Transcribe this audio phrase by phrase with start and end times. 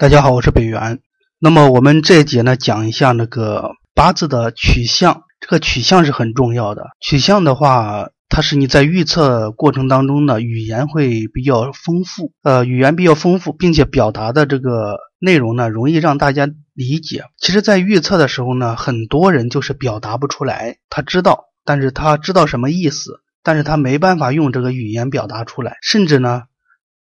[0.00, 1.00] 大家好，我是北元。
[1.38, 5.24] 那么我们这一节呢，讲一下那个八字的取向。
[5.40, 6.86] 这个取向是很重要的。
[7.02, 17.24] 取向的话，它是你在预测过程当中呢，语言会比较丰富，呃，语言比较丰富，并且表达的这个内容呢，容易让大家理解。
[17.36, 26.44] 其实，在预测的时候呢，很多人就是表达不出来，他知道，但是他知道什么意思，但是他没办法用这个语言表达出来，甚至呢，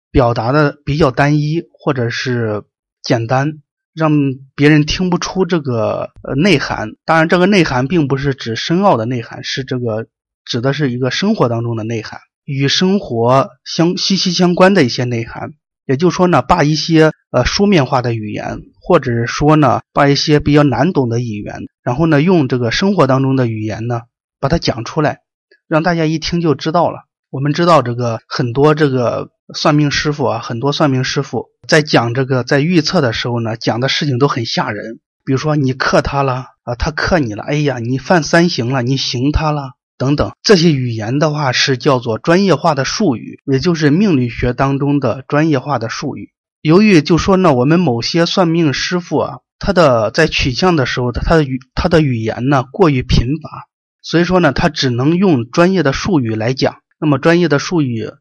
[0.09, 2.63] 表达的比较单一，或者是。
[3.03, 3.59] 简单，
[3.93, 4.11] 让
[4.55, 6.91] 别人听不出这个呃内涵。
[7.05, 10.07] 当然，这个内涵并不是指深奥的内涵，是这个
[10.45, 15.51] 指的是一个生活当中的内涵，与生活相息息相关的一些内涵。
[15.85, 24.01] 也就是说呢，把一些呃书面化的语言，或者是说呢，把一些比较难懂的语言，然后呢，用这个生活当中的语言呢，
[24.39, 25.19] 把它讲出来，
[25.67, 27.05] 让大家一听就知道了。
[27.29, 29.29] 我们知道这个很多这个。
[29.53, 34.99] 算命师傅啊，很多算命师傅在讲这个在预测的时候呢，讲的事情都很吓人。
[35.23, 40.31] 比如说你克他了啊，他克你了，哎呀，你犯三刑了，你刑他了，等等。
[40.43, 46.31] 这些语言的话是叫做专业化的术语，也就是命理学当中的专业化的术语。
[46.61, 53.67] 由于就说呢，我们某些算命师傅啊，他的在取向的时候，他的语他的语言呢过于贫乏，
[54.01, 56.77] 所以说呢，他只能用专业的术语来讲。
[56.99, 58.11] 那么专业的术语。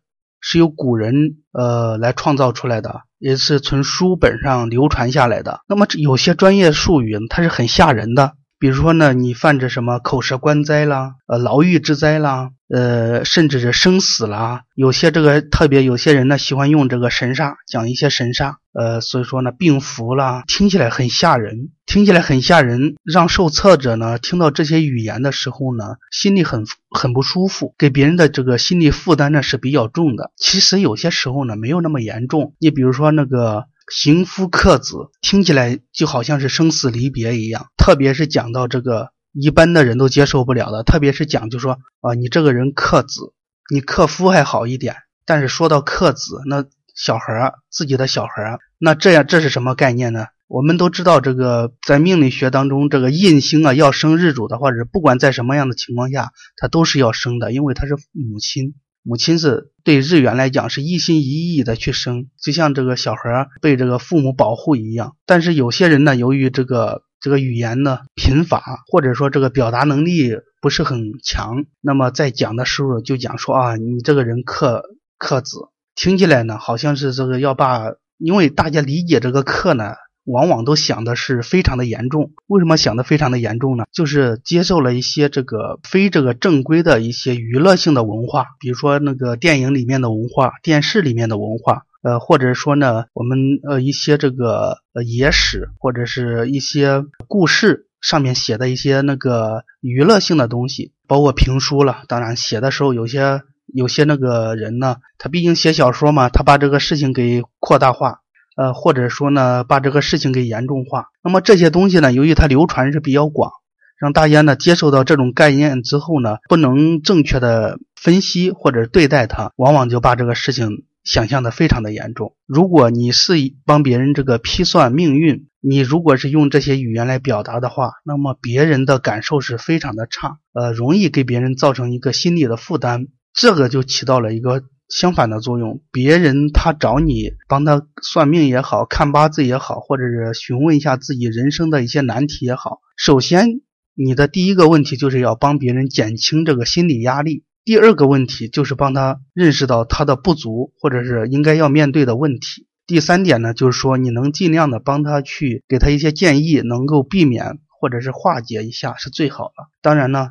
[0.49, 5.59] 是由古人呃来创造出来的，也是从书本上流传下来的。
[5.69, 12.51] 那么有些专业术语它是很吓人的，比如说呢，你犯着什么口舌官灾啦，呃，牢狱之灾啦。
[12.69, 30.33] 呃，甚至是生死啦，有些这个特别，有些人呢喜欢用这个神煞讲一些神煞，呃，所以说呢病符啦，听起来很吓人，听起来很吓人，让受测者呢听到这些语言的时候呢，心里很很不舒服，给别人的这个心理负担呢是比较重的。
[30.37, 39.11] 其实有些时候呢没有那么严重，你比如说那个行夫克子，听起来就好像是生死离别一样，特别是讲到这个。
[39.39, 43.35] 一般的人都接受不了的，特别是讲就说啊，你这个人克子，
[43.71, 44.97] 你克夫还好一点，
[45.27, 50.25] 但是说到克子，那小孩儿自己的小孩儿，那这样这是什么概念呢？
[50.49, 65.17] 我们都知道，这个在命理学当中，这个印星啊要生日主的话，是不管在什么样的情况下，他都是要生的，因为他是母亲，母亲是对日元来讲是一心一意的去生，就像这个小孩被这个父母保护一样。
[65.25, 67.07] 但是有些人呢，由于这个。
[67.19, 74.85] 这个语言呢贫乏，或者说这个表达能力不是很强，那么在讲的时候就讲说啊，你这个人克
[75.19, 75.57] 克子，
[75.97, 77.87] 听起来呢好像是这个要把，
[78.19, 79.95] 因为大家理解这个克呢，
[80.27, 82.33] 往往都想的是非常的严重。
[82.47, 83.85] 为什么想的非常的严重呢？
[83.91, 91.85] 就是接受了一些这个非这个正规的一些娱乐性的文化，比如说那个电影里面的文化，电视里面的文化。
[92.03, 102.05] 呃，或者说呢，我们呃一些这个呃野史或者是一些故事上面写的一些那个娱乐性的东西，包括评书了。
[102.07, 108.21] 当然，写的时候有些有些那个人呢，他毕竟写小说嘛，他把这个事情给扩大化，
[108.57, 111.07] 呃，或者说呢，把这个事情给严重化。
[111.23, 113.53] 那么这些东西呢，由于它流传是比较广，
[114.01, 120.85] 让大家呢接受到这种概念之后呢，不能正确的分析或者对待它，往往就把这个事情。
[121.07, 122.35] 想象的非常的严重。
[122.47, 123.35] 如果你是
[123.65, 133.07] 帮别人这个批算命运，你如果是用这些语言来表达的话，那么别人的感受是非常的差，呃，容易给别人造成一个心理的负担。
[133.33, 135.83] 这个就起到了一个相反的作用。
[135.91, 143.61] 别人他找你帮他算命也好看八字也好，或者是询问一下自己人生的一些难题也好，首先
[143.95, 147.45] 你的第一个问题就是要帮别人减轻这个心理压力。
[147.65, 152.69] 第二个问题就是帮他认识到他的不足，或者是应该要面对的问题。
[152.87, 159.67] 第三点呢，就是说你能尽量的帮他去给他一些建议，能够避免或者是化解一下是最好的。
[159.83, 160.29] 当然呢，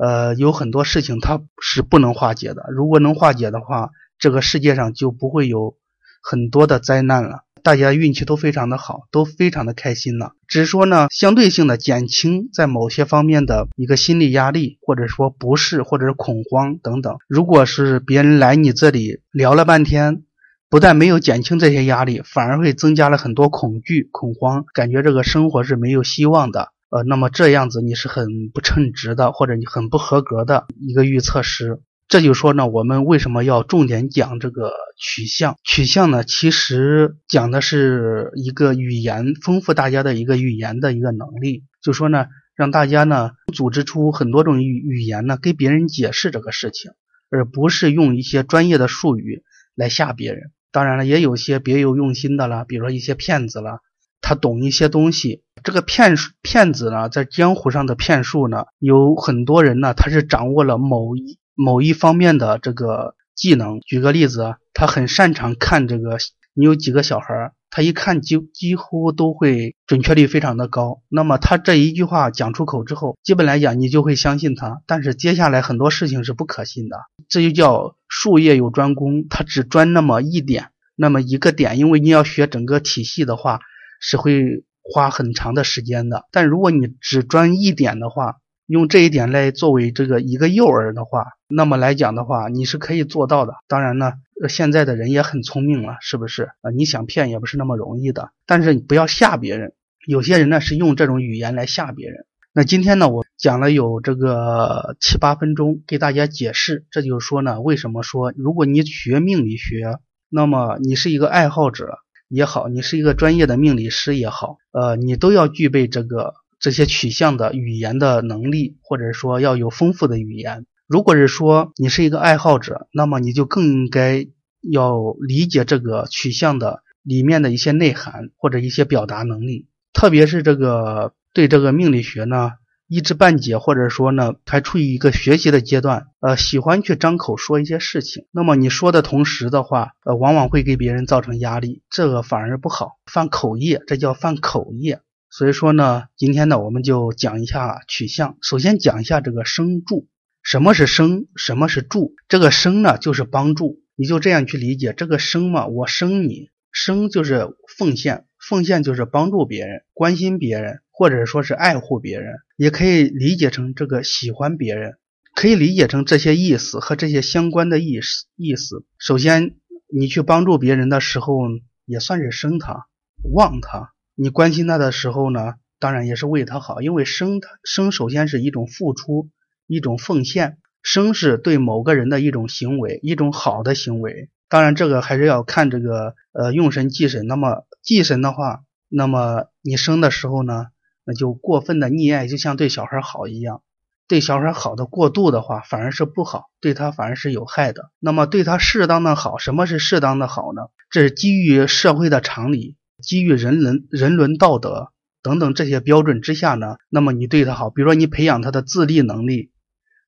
[0.00, 2.64] 呃，有很多事情它是不能化解的。
[2.70, 5.76] 如果能化解的话，这个世界上就不会有
[6.22, 7.40] 很多的灾难了。
[7.62, 10.32] 大家运气都非常的好，都非常的开心了。
[10.48, 17.18] 只是说呢，相对性的减轻在某些方面的一个心理压力，或者说不适，或者是恐慌等等。
[17.28, 20.22] 如果是别人来你这里聊了半天，
[20.70, 26.72] 不但没有减轻这些压力，反而会增加了很多恐惧、恐慌，感觉这个生活是没有希望的。
[26.90, 31.80] 呃，那么这样子你是很不称职的，或者你很不合格的一个预测师。
[32.08, 35.56] 这就说呢，我们为什么要重点讲这个取向？
[35.62, 41.62] 取向呢，其实讲的是一个语言丰富大家的一个语言的一个能力。
[41.80, 42.26] 就说呢，
[42.56, 46.90] 让大家呢组织出很多种语语言呢，给别人解释这个事情，
[47.30, 49.44] 而不是用一些专业的术语
[49.76, 50.50] 来吓别人。
[50.72, 53.78] 当然了，也有些别有用心的了，比如说一些骗子了，
[54.20, 55.44] 他懂一些东西。
[55.62, 63.80] 这个骗骗子呢，在江湖上的骗术呢，有很多人呢，他是掌握了某一某一方面的这个技能。
[63.80, 66.18] 举个例子，他很擅长看这个，
[66.54, 71.02] 你有几个小孩他一看几几乎都会准确率非常的高。
[71.08, 74.82] 那么他这一句话讲出口之后，基本来讲你就会相信他。
[74.86, 76.96] 但是接下来很多事情是不可信的，
[77.28, 81.78] 这就叫术业有专攻，他只专那么一点，那么一个点。
[81.78, 83.60] 因为你要学整个体系的话，
[84.00, 86.26] 是会花很长的时间的。
[86.30, 88.36] 但如果你只专一点的话，
[88.66, 93.54] 用这一点来作为这个一个诱饵的话，那么来讲的话，你是可以做到的。
[93.66, 94.12] 当然呢，
[94.48, 96.70] 现在的人也很聪明了，是不是啊？
[96.70, 98.30] 你想骗也不是那么容易的。
[98.46, 99.72] 但是你不要吓别人，
[100.06, 102.26] 有些人呢是用这种语言来吓别人。
[102.52, 109.98] 那今天呢，我讲了有这个七八分钟，给大家解释，这就是说呢，为什么说如果你学命理学，
[110.28, 111.98] 那么你是一个爱好者
[112.30, 116.32] 也好，你是一个专业的命理师也好，呃，你都要具备这个。
[116.62, 120.66] 这些取向的语言的能力，或者说要有丰富的语言。
[120.86, 124.26] 如果是说你是一个爱好者，那么你就更应该
[124.70, 129.68] 要理解这个取向的里面的一些内涵或者一些表达能力。
[129.94, 132.52] 特别是这个对这个命理学呢
[132.92, 138.26] 一知半解，或者说呢还处于一个学习的阶段，呃，喜欢去张口说一些事情。
[138.32, 145.02] 那么你说的同时的话，呃，往往会给别人造成压力，这个反而不好，犯口业，这叫犯口业。
[145.30, 148.36] 所以说呢，今天呢，我们就讲一下取向。
[148.42, 150.08] 首先讲一下这个生助，
[150.42, 152.16] 什么是生，什么是助？
[152.26, 154.92] 这个生呢，就是帮助，你就这样去理解。
[154.96, 164.98] 这个生嘛，我生你，生就是奉献，奉献就是帮助别人、关心别人，或者说是爱护别人，也可以理解成这个喜欢别人，
[165.34, 168.84] 可以理解成这些意思和这些相关的意思意思。
[168.98, 169.54] 首先，
[169.90, 171.38] 你去帮助别人的时候，
[171.86, 172.84] 也算是生他，
[173.32, 173.94] 旺他。
[174.14, 179.30] 你关心他的时候呢，当然也是为他好，因为生他生首先是一种付出，
[179.66, 184.28] 一种奉献，生是对某个人的一种行为，一种好的行为。
[184.50, 187.26] 当然这个还是要看这个呃用神忌神。
[187.26, 190.66] 那么忌神的话，那么你生的时候呢，
[191.04, 193.62] 那就过分的溺爱，就像对小孩好一样，
[194.08, 197.90] 对小孩好的过度的话，反而是不好，对他反而是有害的。
[197.98, 200.62] 那么对他适当的好，什么是适当的好呢？
[200.90, 202.76] 这是基于社会的常理。
[203.02, 204.92] 基于人伦、人伦道德
[205.22, 209.52] 等等这些标准之下呢，那么你对他好，比如说你培养他的自立能力、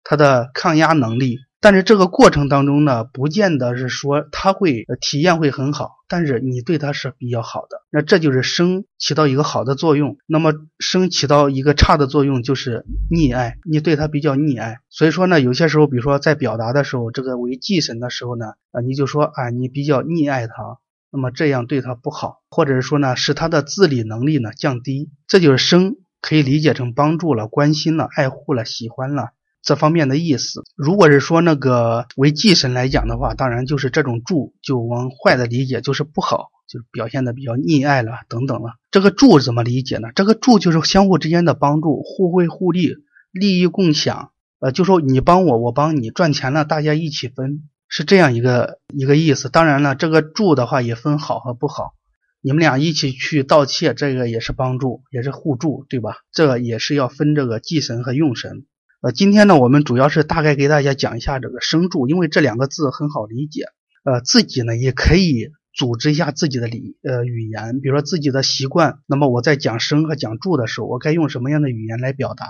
[0.04, 10.18] 他的抗压能力，但是这个过程当中呢，不见得是说他会体验会很好，但是你对他是比较好的，那这就是生起到一个好的作用。
[10.26, 14.78] 那么生起到一个差的作用就是溺爱，你对他比较溺爱。
[14.90, 20.78] 所以说呢，有些时候，比如说在表达的时候，这个为祭神的时候呢，啊，你就说啊，你比较溺爱他。
[21.12, 29.28] 那么这样对他不好，或者是说呢，使他的自理能力呢降低，这就是生可以理解成帮助了、关心了、爱护了、喜欢了
[29.62, 30.62] 这方面的意思。
[30.76, 38.74] 如果是说那个为忌神来讲的话，当然就是这种助就往坏的理解，就是不好，就是表现的比较溺爱了等等了。
[38.90, 40.08] 这个助怎么理解呢？
[40.14, 42.96] 这个助就是相互之间的帮助，互惠互利，
[43.30, 44.30] 利益共享。
[44.58, 47.68] 呃，就说你帮我，我帮你，赚钱了大家一起分。
[47.94, 51.92] 是这样一个一个意思，当然了，这个助的话也分好和不好。
[52.40, 56.16] 你们俩一起去盗窃，这个也是帮助，也是互助，对吧？
[56.32, 58.64] 这个也是要分这个忌神和用神。
[59.02, 63.64] 呃，今天呢，我们主要是大概给大家讲一下这个生助，因为这两个字很好理解。
[64.04, 69.00] 呃，自己呢也可以组织一下自己的理呃语言，比如说自己的习惯。
[69.08, 72.46] 那么我在讲生和讲助的时候，我该用什么样的语言来表达？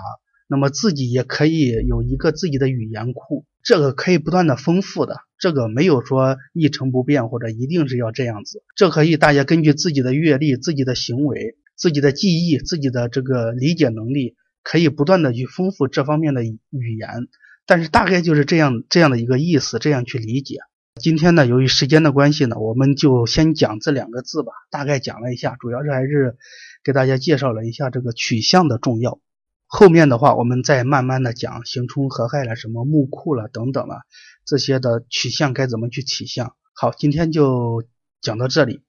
[0.47, 3.45] 那么自己也可以有一个自己的语言库。
[3.63, 17.27] 这个可以不断的丰富的，这个没有说一成不变或者一定是要这样子，这可以大家根据自己的阅历、自己的行为、自己的记忆、自己的这个理解能力，可以不断的去丰富这方面的语言。
[17.65, 20.57] 但是大概就是这样这样的一个意思，这样去理解。
[21.01, 26.37] 今天呢，由于时间的关系呢，我们就先讲这两个字吧，大概讲了一下，主要是还是
[26.83, 29.19] 给大家介绍了一下这个取向的重要。
[29.65, 34.01] 后面的话，我们再慢慢的讲刑冲合害了，什么木库了等等了，
[34.45, 36.55] 这些的取向该怎么去取向。
[36.73, 37.83] 好，今天就
[38.21, 38.83] 讲到这里。